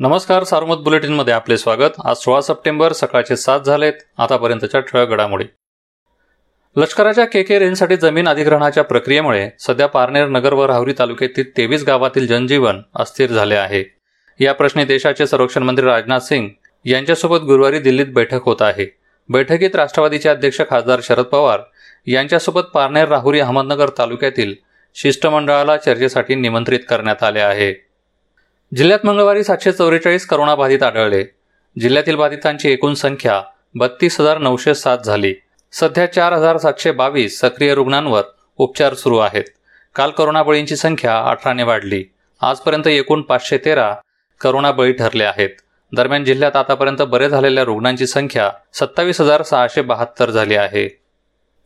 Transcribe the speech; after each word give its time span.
नमस्कार 0.00 0.44
सार्वमत 0.44 0.76
बुलेटिनमध्ये 0.76 1.34
आपले 1.34 1.56
स्वागत. 1.58 1.92
आज 2.04 2.16
सोळा 2.16 2.40
सप्टेंबर 2.40 2.92
सकाळचे 2.92 3.36
सात 3.36 3.60
झालेत. 3.60 3.92
आतापर्यंतच्या 4.18 4.80
ठळक 4.80 5.08
घडामोडी. 5.08 5.44
लष्कराच्या 6.76 7.24
के 7.24 7.42
के 7.42 7.58
रेंजसाठी 7.58 7.96
जमीन 7.96 8.28
अधिग्रहणाच्या 8.28 8.84
प्रक्रियेमुळे 8.84 9.50
सध्या 9.60 9.86
पारनेर 9.86 10.26
नगर 10.26 10.52
व 10.52 10.66
राहुरी 10.66 10.92
तालुक्यातील 10.98 11.56
तेवीस 11.56 11.84
गावातील 11.86 12.26
जनजीवन 12.26 12.80
अस्थिर 12.96 13.30
झाले 13.30 13.54
आहे. 13.54 13.84
या 14.40 14.52
प्रश्नी 14.54 14.84
देशाचे 14.84 15.26
संरक्षण 15.26 15.62
मंत्री 15.62 15.86
राजनाथ 15.86 16.20
सिंग 16.20 16.48
यांच्यासोबत 16.84 17.38
गुरुवारी 17.38 17.78
दिल्लीत 17.78 18.06
बैठक 18.06 18.40
होत 18.42 18.62
आहे. 18.62 18.98
बैठकीत 19.28 19.76
राष्ट्रवादीचे 19.76 20.28
अध्यक्ष 20.28 20.60
खासदार 20.70 21.00
शरद 21.02 21.24
पवार 21.24 21.60
यांच्यासोबत 22.06 22.62
पारनेर 22.74 23.08
राहुरी 23.08 23.40
अहमदनगर 23.40 23.88
तालुक्यातील 23.98 24.54
शिष्टमंडळाला 24.94 25.76
चर्चेसाठी 25.76 26.34
निमंत्रित 26.34 26.80
करण्यात 26.88 27.22
आले 27.22 27.40
आहे. 27.40 27.85
जिल्ह्यात 28.74 29.06
मंगळवारी 29.06 29.44
सातशे 29.44 29.72
चौवेचाळीस 29.72 30.26
करोनाबाधित 30.26 30.82
आढळले. 30.82 31.24
जिल्ह्यातील 31.80 32.16
बाधितांची 32.16 32.70
एकूण 32.72 32.94
संख्या 32.94 33.42
बत्तीस 33.74 34.20
हजार 34.20 34.38
नऊशे 34.38 34.74
सात 34.74 34.98
झाली. 34.98 35.34
सध्या 35.72 36.12
चार 36.12 36.32
हजार 36.32 36.56
सातशे 36.56 36.92
बावीस 36.92 37.40
सक्रिय 37.40 37.74
रुग्णांवर 37.74 38.22
उपचार 38.58 38.94
सुरू 38.94 39.18
आहेत. 39.18 39.44
काल 39.94 40.10
करोना 40.10 40.42
बळींची 40.42 40.76
संख्या 40.76 41.18
अठराने 41.18 41.62
वाढली. 41.62 42.04
आजपर्यंत 42.42 42.86
एकूण 42.86 43.22
पाचशे 43.22 43.58
तेरा 43.58 43.94
करोना 44.40 44.72
बळी 44.72 44.92
ठरले 44.92 45.24
आहेत. 45.24 45.50
दरम्यान 45.96 46.24
जिल्ह्यात 46.24 46.56
आतापर्यंत 46.56 47.02
बरे 47.02 47.28
झालेल्या 47.28 47.64
रुग्णांची 47.64 48.06
संख्या 48.06 48.50
सत्तावीस 48.74 49.20
हजार 49.20 49.42
सहाशे 49.42 49.82
बहात्तर 49.82 50.30
झाली 50.30 50.54
आहे. 50.54 51.00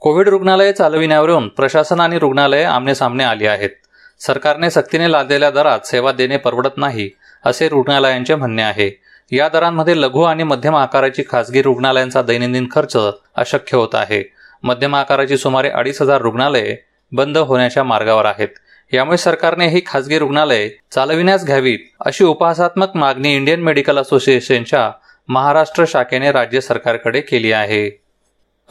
कोविड 0.01 0.29
रुग्णालये 0.29 0.73
चालविण्यावरून 0.73 1.49
प्रशासन 1.49 2.01
आणि 2.01 2.19
रुग्णालये 2.19 2.63
आमनेसामने 2.63 3.25
आली 3.25 3.47
आहेत. 3.47 3.71
सरकारने 4.21 4.71
सक्तीने 4.71 5.13
लादलेल्या 5.13 5.51
दरात 5.51 5.87
सेवा 5.87 6.13
देणे 6.13 6.37
परवडत 6.37 6.77
नाही 6.77 7.11
असे 7.45 7.69
रुग्णालयांचे 7.69 8.35
म्हणणे 8.35 8.63
आहे. 8.63 9.01
या 9.33 9.49
दरांमध्ये 9.49 10.01
लघु 10.01 10.23
आणि 10.23 10.43
मध्यम 10.43 10.77
आकाराची 10.77 11.23
खासगी 11.31 11.63
रुग्णालयांचा 11.63 12.23
दैनंदिन 12.23 12.67
खर्च 12.73 12.97
अशक्य 13.37 13.77
होत 13.77 13.95
आहे. 13.95 14.23
मध्यम 14.63 14.95
आकाराची 14.95 15.37
सुमारे 15.37 15.69
अडीच 15.69 16.03
हजार 16.03 16.21
रुग्णालये 16.23 16.77
बंद 17.13 17.39
होण्याच्या 17.39 17.85
मार्गावर 17.85 18.25
आहेत. 18.25 18.49
यामुळे 18.93 19.17
सरकारने 19.17 19.69
ही 19.69 19.81
खासगी 19.87 20.19
रुग्णालये 20.19 20.71
चालविण्यास 20.93 21.45
घ्यावीत 21.45 21.79
अशी 22.01 22.25
उपहासात्मक 22.25 22.97
मागणी 22.97 23.35
इंडियन 23.37 23.61
मेडिकल 23.61 23.99
असोसिएशनच्या 23.99 24.91
महाराष्ट्र 25.29 25.85
शाखेने 25.89 26.33
राज्य 26.33 26.61
सरकारकडे 26.61 27.21
केली 27.21 27.53
आहे. 27.53 28.00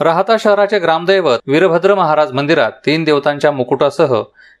राहता 0.02 0.36
शहराचे 0.40 0.78
ग्रामदैवत 0.78 1.38
वीरभद्र 1.46 1.94
महाराज 1.94 2.30
मंदिरात 2.32 2.72
तीन 2.86 3.04
देवतांच्या 3.04 3.50
मुकुटासह 3.52 4.14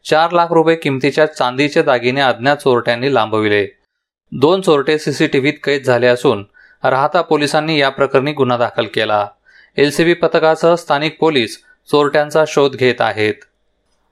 चार 0.04 0.30
लाख 0.30 0.46
रुपये 0.50 0.74
किमतीच्या 0.76 1.26
चांदीचे 1.26 1.82
दागिने 1.82 2.20
अज्ञात 2.20 2.56
चोरट्यांनी 2.56 3.14
लांबविले. 3.14 3.66
दोन 4.32 4.60
चोरटे 4.60 4.98
सीसीटीव्हीत 4.98 5.52
कैद 5.64 5.82
झाले 5.82 6.06
असून 6.06 6.44
राहता 6.84 7.20
पोलिसांनी 7.20 7.80
या 7.80 7.88
प्रकरणी 7.88 8.32
गुन्हा 8.32 8.56
दाखल 8.56 8.84
केला. 8.84 9.26
एलसीबी 9.76 10.14
पथकासह 10.14 10.74
स्थानिक 10.74 11.16
पोलीस 11.20 11.58
चोरट्यांचा 11.90 12.44
शोध 12.48 12.76
घेत 12.76 13.00
आहेत. 13.00 13.34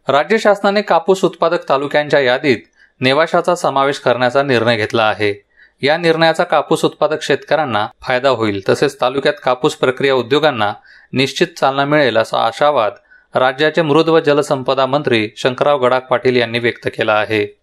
राज्य 0.08 0.38
शासनाने 0.38 0.82
कापूस 0.82 1.24
उत्पादक 1.24 1.68
तालुक्यांच्या 1.68 2.20
यादीत 2.20 2.58
नेवाशाचा 3.00 3.54
समावेश 3.54 3.98
करण्याचा 3.98 4.42
निर्णय 4.42 4.76
घेतला 4.76 5.02
आहे. 5.02 5.47
या 5.82 5.96
निर्णयाचा 5.96 6.44
कापूस 6.44 6.84
उत्पादक 6.84 7.22
शेतकऱ्यांना 7.22 7.86
फायदा 8.00 8.28
होईल. 8.28 8.62
तसेच 8.68 9.00
तालुक्यात 9.00 9.34
कापूस 9.44 9.74
प्रक्रिया 9.74 10.14
उद्योगांना 10.14 10.72
निश्चित 11.12 11.46
चालना 11.60 11.84
मिळेल 11.84 12.16
असा 12.16 12.38
आशावाद 12.38 12.92
राज्याचे 13.34 13.82
मृद 13.82 14.08
व 14.08 14.18
जलसंपदा 14.20 14.86
मंत्री 14.86 15.30
शंकरराव 15.36 15.78
गडाख 15.78 16.00
पाटील 16.00 16.36
यांनी 16.36 16.58
व्यक्त 16.58 16.86
केला 16.86 17.12
आहे. 17.12 17.58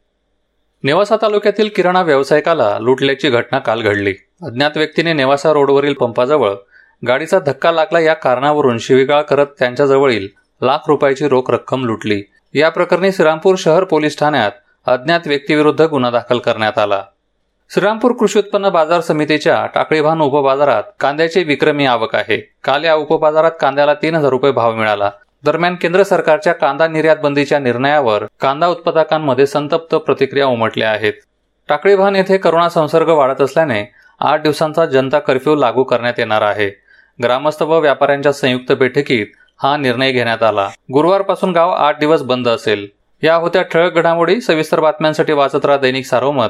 नेवासा 0.84 1.16
तालुक्यातील 1.22 1.70
किराणा 1.76 2.02
व्यावसायिकाला 2.02 2.80
लुटल्याची 2.80 3.30
घटना 3.30 3.60
काल 3.60 3.82
घडली. 3.82 4.14
अज्ञात 4.44 4.72
व्यक्तीने 4.76 5.14
नेवासा 5.14 5.54
रोडवरील 5.54 5.94
पंपाजवळ 5.94 6.54
गाडीचा 7.08 7.40
धक्का 7.40 7.72
लागला. 7.72 8.00
या 8.00 8.14
कारणावरून 8.14 8.78
शिवीगाळ 8.78 9.22
करत 9.22 9.48
त्यांच्याजवळील 9.60 10.28
लाख 10.62 10.78
रुपयाची 10.88 11.28
रोख 11.28 11.50
रक्कम 11.50 11.86
लुटली. 11.86 12.24
या 12.54 12.70
प्रकरणी 12.70 13.12
श्रीरामपूर 13.12 13.56
शहर 13.58 13.84
पोलीस 13.84 14.20
ठाण्यात 14.20 14.52
अज्ञात 14.86 15.20
व्यक्तीविरुद्ध 15.26 15.82
गुन्हा 15.82 16.12
दाखल 16.12 16.38
करण्यात 16.38 16.78
आला. 16.78 17.04
श्रीरामपूर 17.70 18.12
कृषी 18.12 18.40
उत्पन्न 18.40 18.70
बाजार 18.70 19.02
समितीच्या 19.02 19.66
टाकळीभान 19.66 20.22
उपबाजारात 20.22 20.84
कांद्याची 21.00 21.44
विक्रमी 21.44 21.86
आवक 21.86 22.16
आहे. 22.16 22.54
काल 22.64 22.84
या 22.84 22.96
उपबाजारात 22.96 23.52
कांद्याला 23.62 23.94
तीन 23.94 24.16
हजार 24.16 24.30
रुपये 24.30 24.52
भाव 24.52 24.76
मिळाला. 24.76 25.10
दरम्यान 25.44 25.76
केंद्र 25.76 26.04
सरकारच्या 26.04 26.54
कांदा 26.54 26.88
निर्यात 26.88 27.18
बंदीच्या 27.24 27.60
निर्णयावर 27.60 28.26
कांदा 28.42 28.68
उत्पादकांमध्ये 28.68 29.48
संतप्त 29.48 29.96
प्रतिक्रिया 29.96 30.46
उमटल्या 30.46 30.92
आहेत. 30.92 31.14
टाकळीभान 31.70 32.16
येथे 32.16 32.38
करोना 32.38 32.70
संसर्ग 32.70 33.10
वाढत 33.10 33.42
असल्याने 33.42 33.94
आठ 34.20 34.42
दिवसांचा 34.42 34.86
जनता 34.86 35.20
कर्फ्यू 35.20 35.56
लागू 35.56 35.84
करण्यात 35.84 36.14
येणार 36.18 36.42
आहे. 36.42 36.70
ग्रामस्थ 37.24 37.64
व 37.64 37.80
व्यापाऱ्यांच्या 37.80 38.32
संयुक्त 38.32 38.72
बैठकीत 38.72 39.26
हा 39.64 39.78
निर्णय 39.78 40.12
घेण्यात 40.12 40.44
आला. 40.44 40.70
गुरुवारपासून 40.94 41.52
गाव 41.52 41.70
आठ 41.70 42.00
दिवस 42.00 42.22
बंद 42.22 42.48
असेल. 42.48 42.88
या 43.24 43.36
होत्या 43.36 43.62
ठळक 43.62 43.94
घडामोडी 43.94 44.42
सविस्तर 44.42 44.80
बातम्यांसाठी 44.80 45.34
वाचत 45.34 45.66
राहा 45.66 45.78
दैनिक 45.78 46.06
सारोमत. 46.06 46.50